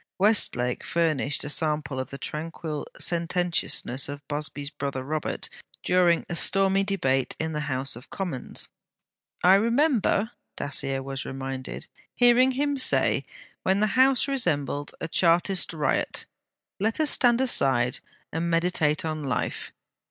[0.17, 5.47] Westlake furnished a sample of the tranquil sententiousness of Busby's brother Robert
[5.83, 8.67] during a stormy debate in the House of Commons.
[9.43, 11.85] 'I remember,' Dacier was reminded,
[12.15, 13.25] 'hearing him say,
[13.61, 16.25] when the House resembled a Chartist riot,
[16.79, 17.99] "Let us stand aside
[18.33, 19.71] and meditate on Life.